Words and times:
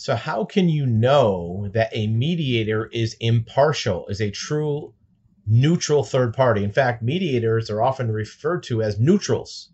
So, 0.00 0.14
how 0.14 0.44
can 0.44 0.68
you 0.68 0.86
know 0.86 1.70
that 1.74 1.90
a 1.92 2.06
mediator 2.06 2.86
is 2.92 3.16
impartial, 3.18 4.06
is 4.06 4.20
a 4.20 4.30
true 4.30 4.94
neutral 5.44 6.04
third 6.04 6.34
party? 6.34 6.62
In 6.62 6.70
fact, 6.70 7.02
mediators 7.02 7.68
are 7.68 7.82
often 7.82 8.12
referred 8.12 8.62
to 8.64 8.80
as 8.80 9.00
neutrals 9.00 9.70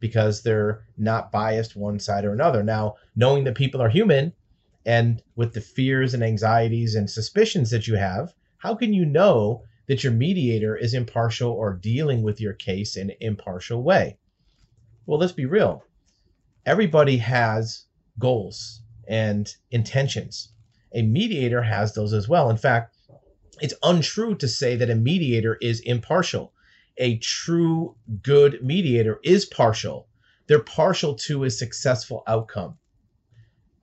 because 0.00 0.42
they're 0.42 0.86
not 0.96 1.30
biased 1.30 1.76
one 1.76 1.98
side 1.98 2.24
or 2.24 2.32
another. 2.32 2.62
Now, 2.62 2.94
knowing 3.14 3.44
that 3.44 3.54
people 3.54 3.82
are 3.82 3.90
human 3.90 4.32
and 4.86 5.22
with 5.34 5.52
the 5.52 5.60
fears 5.60 6.14
and 6.14 6.24
anxieties 6.24 6.94
and 6.94 7.10
suspicions 7.10 7.68
that 7.68 7.86
you 7.86 7.96
have, 7.96 8.32
how 8.56 8.74
can 8.74 8.94
you 8.94 9.04
know 9.04 9.62
that 9.88 10.02
your 10.02 10.14
mediator 10.14 10.74
is 10.74 10.94
impartial 10.94 11.52
or 11.52 11.74
dealing 11.74 12.22
with 12.22 12.40
your 12.40 12.54
case 12.54 12.96
in 12.96 13.10
an 13.10 13.16
impartial 13.20 13.82
way? 13.82 14.16
Well, 15.04 15.18
let's 15.18 15.32
be 15.32 15.44
real. 15.44 15.84
Everybody 16.64 17.18
has 17.18 17.84
goals 18.18 18.80
and 19.08 19.54
intentions. 19.70 20.50
A 20.94 21.02
mediator 21.02 21.62
has 21.62 21.94
those 21.94 22.12
as 22.12 22.28
well. 22.28 22.50
In 22.50 22.56
fact, 22.56 22.96
it's 23.60 23.74
untrue 23.82 24.34
to 24.36 24.48
say 24.48 24.76
that 24.76 24.90
a 24.90 24.94
mediator 24.94 25.56
is 25.60 25.80
impartial. 25.80 26.52
A 26.98 27.18
true 27.18 27.96
good 28.22 28.62
mediator 28.62 29.18
is 29.22 29.44
partial. 29.44 30.08
They're 30.46 30.60
partial 30.60 31.14
to 31.26 31.44
a 31.44 31.50
successful 31.50 32.22
outcome. 32.26 32.78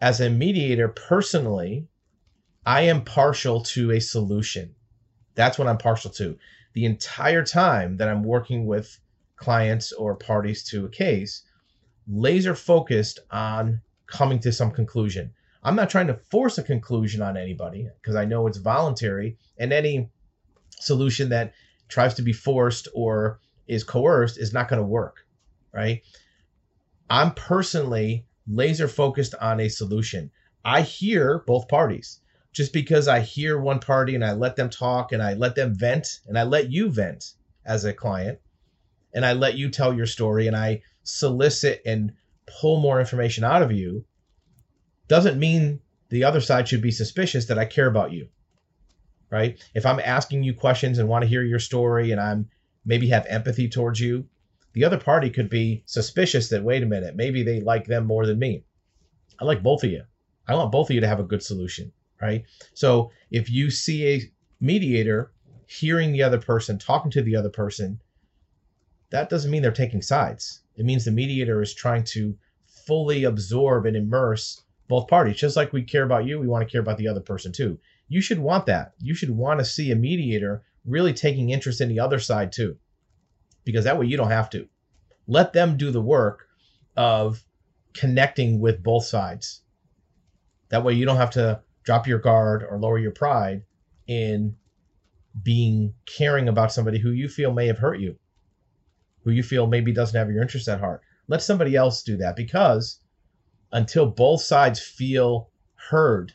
As 0.02 0.22
a 0.22 0.30
mediator, 0.30 0.88
personally, 0.88 1.88
I 2.66 2.82
am 2.82 3.04
partial 3.04 3.62
to 3.62 3.92
a 3.92 4.00
solution. 4.00 4.76
That's 5.36 5.58
what 5.58 5.68
I'm 5.68 5.78
partial 5.78 6.12
to. 6.12 6.38
The 6.74 6.86
entire 6.86 7.44
time 7.44 7.98
that 7.98 8.10
I'm 8.10 8.24
working 8.24 8.66
with 8.66 9.00
clients 9.36 9.92
or 9.92 10.16
parties 10.16 10.64
to 10.66 10.86
a 10.86 10.90
case, 10.90 11.44
laser 12.08 12.56
focused 12.56 13.20
on 13.32 13.82
coming 14.14 14.40
to 14.40 14.52
some 14.52 14.70
conclusion. 14.70 15.34
I'm 15.64 15.76
not 15.76 15.90
trying 15.90 16.08
to 16.08 16.14
force 16.14 16.60
a 16.60 16.64
conclusion 16.64 17.22
on 17.22 17.36
anybody 17.36 17.90
because 18.00 18.16
I 18.16 18.26
know 18.26 18.46
it's 18.46 18.60
voluntary, 18.60 19.38
and 19.58 19.74
any 19.74 20.10
solution 20.70 21.30
that 21.30 21.54
tries 21.88 22.14
to 22.16 22.22
be 22.22 22.32
forced 22.32 22.88
or 22.94 23.40
is 23.68 23.84
coerced 23.84 24.38
is 24.38 24.54
not 24.54 24.70
going 24.70 24.82
to 24.82 24.88
work, 24.88 25.26
right? 25.74 26.04
I'm 27.10 27.34
personally 27.34 28.26
laser 28.48 28.88
focused 28.88 29.34
on 29.42 29.60
a 29.60 29.70
solution. 29.70 30.30
I 30.64 30.82
hear 30.82 31.44
both 31.48 31.68
parties. 31.68 32.20
Just 32.52 32.72
because 32.72 33.08
I 33.08 33.22
hear 33.22 33.60
one 33.60 33.80
party 33.80 34.14
and 34.14 34.24
I 34.24 34.34
let 34.34 34.56
them 34.56 34.70
talk 34.70 35.12
and 35.12 35.24
I 35.24 35.34
let 35.34 35.56
them 35.56 35.74
vent 35.74 36.20
and 36.28 36.38
I 36.38 36.44
let 36.44 36.72
you 36.72 36.92
vent 36.92 37.34
as 37.66 37.84
a 37.84 37.94
client 37.94 38.38
and 39.12 39.26
I 39.26 39.34
let 39.34 39.56
you 39.56 39.70
tell 39.70 39.92
your 39.92 40.06
story 40.06 40.46
and 40.46 40.56
I 40.56 40.84
solicit 41.02 41.82
and 41.84 42.14
pull 42.46 42.80
more 42.80 43.00
information 43.00 43.44
out 43.44 43.62
of 43.62 43.72
you 43.72 44.06
doesn't 45.08 45.40
mean 45.40 45.80
the 46.10 46.24
other 46.24 46.42
side 46.42 46.68
should 46.68 46.82
be 46.82 46.92
suspicious 46.92 47.46
that 47.46 47.60
I 47.60 47.66
care 47.66 47.88
about 47.88 48.12
you. 48.12 48.28
Right? 49.30 49.58
If 49.74 49.86
I'm 49.86 50.00
asking 50.00 50.44
you 50.44 50.54
questions 50.54 51.00
and 51.00 51.10
want 51.10 51.24
to 51.24 51.28
hear 51.28 51.44
your 51.44 51.60
story 51.60 52.12
and 52.12 52.22
I'm 52.22 52.50
maybe 52.86 53.10
have 53.10 53.26
empathy 53.28 53.68
towards 53.68 54.00
you, 54.00 54.26
the 54.74 54.86
other 54.86 54.98
party 54.98 55.30
could 55.30 55.50
be 55.50 55.84
suspicious 55.86 56.50
that 56.50 56.64
wait 56.64 56.84
a 56.84 56.88
minute, 56.88 57.16
maybe 57.16 57.44
they 57.44 57.62
like 57.62 57.86
them 57.86 58.06
more 58.06 58.26
than 58.26 58.40
me. 58.40 58.64
I 59.40 59.46
like 59.46 59.64
both 59.64 59.84
of 59.84 59.92
you. 59.92 60.04
I 60.48 60.56
want 60.56 60.72
both 60.72 60.90
of 60.90 60.94
you 60.94 61.02
to 61.02 61.08
have 61.08 61.20
a 61.20 61.24
good 61.24 61.42
solution, 61.42 61.92
right? 62.22 62.44
So 62.74 63.12
if 63.32 63.50
you 63.50 63.70
see 63.72 64.08
a 64.08 64.32
mediator 64.60 65.32
hearing 65.68 66.12
the 66.12 66.24
other 66.24 66.40
person, 66.40 66.78
talking 66.78 67.12
to 67.12 67.22
the 67.22 67.36
other 67.36 67.50
person, 67.50 68.00
that 69.10 69.30
doesn't 69.30 69.52
mean 69.52 69.62
they're 69.62 69.72
taking 69.72 70.02
sides. 70.02 70.63
It 70.76 70.86
means 70.86 71.06
the 71.06 71.12
mediator 71.12 71.62
is 71.62 71.74
trying 71.74 72.04
to 72.06 72.36
fully 72.86 73.24
absorb 73.24 73.86
and 73.86 73.96
immerse 73.96 74.62
both 74.88 75.08
parties. 75.08 75.38
Just 75.38 75.56
like 75.56 75.72
we 75.72 75.84
care 75.84 76.04
about 76.04 76.26
you, 76.26 76.40
we 76.40 76.48
want 76.48 76.68
to 76.68 76.72
care 76.72 76.82
about 76.82 76.98
the 76.98 77.08
other 77.08 77.22
person 77.22 77.52
too. 77.52 77.80
You 78.08 78.22
should 78.22 78.40
want 78.40 78.66
that. 78.66 78.94
You 79.00 79.16
should 79.16 79.30
want 79.30 79.60
to 79.60 79.66
see 79.66 79.92
a 79.92 79.96
mediator 79.96 80.64
really 80.86 81.14
taking 81.14 81.50
interest 81.50 81.80
in 81.82 81.90
the 81.90 82.00
other 82.00 82.20
side 82.20 82.52
too, 82.52 82.78
because 83.64 83.86
that 83.86 83.98
way 83.98 84.06
you 84.06 84.18
don't 84.18 84.30
have 84.30 84.50
to. 84.52 84.68
Let 85.28 85.54
them 85.54 85.78
do 85.78 85.92
the 85.92 86.02
work 86.02 86.48
of 86.98 87.44
connecting 87.94 88.60
with 88.60 88.84
both 88.84 89.06
sides. 89.06 89.62
That 90.70 90.84
way 90.84 90.94
you 90.94 91.06
don't 91.06 91.18
have 91.18 91.32
to 91.32 91.62
drop 91.84 92.08
your 92.08 92.20
guard 92.20 92.66
or 92.70 92.80
lower 92.80 93.00
your 93.00 93.12
pride 93.12 93.64
in 94.08 94.56
being 95.42 95.94
caring 96.06 96.50
about 96.50 96.74
somebody 96.74 97.00
who 97.00 97.12
you 97.12 97.30
feel 97.30 97.54
may 97.54 97.68
have 97.68 97.78
hurt 97.78 98.00
you, 98.00 98.18
who 99.24 99.32
you 99.32 99.44
feel 99.44 99.68
maybe 99.68 99.94
doesn't 99.94 100.18
have 100.18 100.30
your 100.30 100.42
interest 100.42 100.68
at 100.68 100.80
heart. 100.80 101.02
Let 101.28 101.42
somebody 101.42 101.76
else 101.76 102.04
do 102.04 102.18
that 102.18 102.36
because 102.36 103.00
until 103.72 104.06
both 104.06 104.42
sides 104.42 104.80
feel 104.80 105.50
heard 105.90 106.34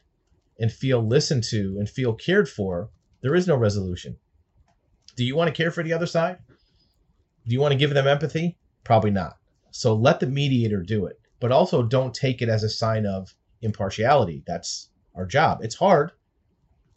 and 0.59 0.73
feel 0.73 1.07
listened 1.07 1.45
to 1.45 1.77
and 1.79 1.89
feel 1.89 2.15
cared 2.15 2.49
for, 2.49 2.91
there 3.21 3.35
is 3.35 3.47
no 3.47 3.57
resolution. 3.57 4.17
Do 5.17 5.25
you 5.25 5.37
want 5.37 5.49
to 5.49 5.63
care 5.63 5.71
for 5.71 5.83
the 5.83 5.93
other 5.93 6.07
side? 6.07 6.39
Do 7.47 7.53
you 7.53 7.61
want 7.61 7.73
to 7.73 7.79
give 7.79 7.95
them 7.95 8.07
empathy? 8.07 8.59
Probably 8.85 9.11
not. 9.11 9.37
So 9.71 9.95
let 9.95 10.21
the 10.21 10.27
mediator 10.27 10.83
do 10.83 11.07
it, 11.07 11.21
but 11.41 11.53
also 11.53 11.83
don't 11.83 12.15
take 12.15 12.43
it 12.43 12.49
as 12.49 12.63
a 12.63 12.69
sign 12.69 13.07
of 13.07 13.35
impartiality. 13.63 14.43
That's 14.47 14.91
our 15.15 15.27
job. 15.27 15.61
It's 15.63 15.77
hard. 15.77 16.13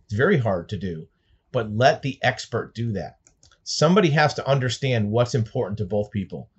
It's 0.05 0.13
very 0.13 0.37
hard 0.37 0.69
to 0.69 0.77
do, 0.77 1.07
but 1.51 1.71
let 1.71 2.01
the 2.01 2.19
expert 2.21 2.75
do 2.75 2.91
that. 2.93 3.17
Somebody 3.63 4.09
has 4.11 4.33
to 4.35 4.47
understand 4.47 5.09
what's 5.11 5.35
important 5.35 5.77
to 5.77 5.85
both 5.85 6.11
people. 6.11 6.49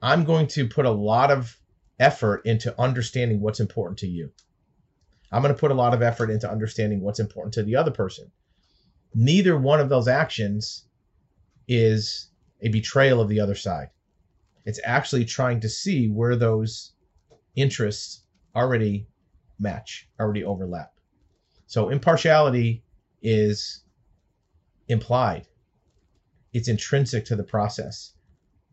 I'm 0.00 0.24
going 0.24 0.46
to 0.48 0.68
put 0.68 0.86
a 0.86 0.90
lot 0.90 1.30
of 1.30 1.58
effort 1.98 2.46
into 2.46 2.78
understanding 2.80 3.40
what's 3.40 3.60
important 3.60 3.98
to 3.98 4.06
you. 4.06 4.30
I'm 5.32 5.42
going 5.42 5.54
to 5.54 5.58
put 5.58 5.72
a 5.72 5.74
lot 5.74 5.94
of 5.94 6.02
effort 6.02 6.30
into 6.30 6.50
understanding 6.50 7.00
what's 7.00 7.20
important 7.20 7.54
to 7.54 7.62
the 7.62 7.76
other 7.76 7.90
person. 7.90 8.30
Neither 9.14 9.58
one 9.58 9.80
of 9.80 9.88
those 9.88 10.08
actions 10.08 10.84
is 11.66 12.28
a 12.62 12.68
betrayal 12.68 13.20
of 13.20 13.28
the 13.28 13.40
other 13.40 13.54
side. 13.54 13.90
It's 14.64 14.80
actually 14.84 15.24
trying 15.24 15.60
to 15.60 15.68
see 15.68 16.08
where 16.08 16.36
those 16.36 16.92
interests 17.56 18.22
already 18.54 19.08
match, 19.58 20.08
already 20.20 20.44
overlap. 20.44 20.92
So 21.66 21.88
impartiality 21.90 22.84
is 23.20 23.82
implied, 24.88 25.46
it's 26.52 26.68
intrinsic 26.68 27.24
to 27.26 27.36
the 27.36 27.44
process. 27.44 28.12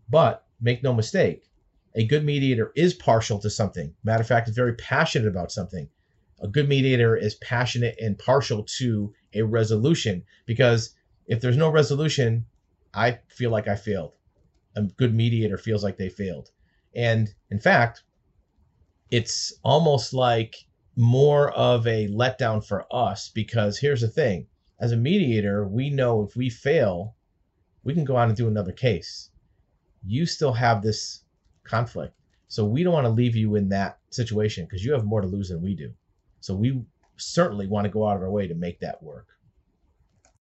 But 0.09 0.45
make 0.61 0.83
no 0.83 0.93
mistake, 0.93 1.49
a 1.95 2.05
good 2.05 2.23
mediator 2.23 2.71
is 2.75 2.93
partial 2.93 3.39
to 3.39 3.49
something. 3.49 3.93
Matter 4.03 4.21
of 4.21 4.27
fact, 4.27 4.49
is 4.49 4.55
very 4.55 4.75
passionate 4.75 5.27
about 5.27 5.51
something. 5.51 5.89
A 6.41 6.47
good 6.47 6.67
mediator 6.67 7.15
is 7.15 7.35
passionate 7.35 7.95
and 7.99 8.17
partial 8.17 8.63
to 8.77 9.13
a 9.33 9.41
resolution 9.41 10.23
because 10.45 10.93
if 11.27 11.41
there's 11.41 11.57
no 11.57 11.69
resolution, 11.69 12.45
I 12.93 13.19
feel 13.27 13.51
like 13.51 13.67
I 13.67 13.75
failed. 13.75 14.15
A 14.75 14.83
good 14.83 15.13
mediator 15.13 15.57
feels 15.57 15.83
like 15.83 15.97
they 15.97 16.09
failed. 16.09 16.51
And 16.93 17.33
in 17.49 17.59
fact, 17.59 18.03
it's 19.11 19.53
almost 19.63 20.13
like 20.13 20.55
more 20.95 21.51
of 21.51 21.87
a 21.87 22.07
letdown 22.07 22.65
for 22.65 22.85
us 22.93 23.29
because 23.29 23.77
here's 23.79 24.01
the 24.01 24.07
thing 24.07 24.47
as 24.79 24.91
a 24.91 24.97
mediator, 24.97 25.67
we 25.67 25.89
know 25.89 26.23
if 26.23 26.35
we 26.35 26.49
fail, 26.49 27.14
we 27.85 27.93
can 27.93 28.03
go 28.03 28.17
on 28.17 28.27
and 28.27 28.35
do 28.35 28.49
another 28.49 28.73
case. 28.73 29.29
You 30.05 30.25
still 30.25 30.51
have 30.51 30.81
this 30.81 31.21
conflict. 31.63 32.13
So 32.49 32.65
we 32.65 32.83
don't 32.83 32.93
want 32.93 33.05
to 33.05 33.09
leave 33.09 33.35
you 33.35 33.55
in 33.55 33.69
that 33.69 33.99
situation 34.09 34.65
because 34.65 34.83
you 34.83 34.91
have 34.91 35.05
more 35.05 35.21
to 35.21 35.27
lose 35.27 35.49
than 35.49 35.61
we 35.61 35.73
do. 35.75 35.93
So 36.41 36.53
we 36.53 36.83
certainly 37.17 37.67
want 37.67 37.85
to 37.85 37.89
go 37.89 38.07
out 38.07 38.17
of 38.17 38.23
our 38.23 38.29
way 38.29 38.47
to 38.47 38.55
make 38.55 38.79
that 38.81 39.01
work. 39.01 39.27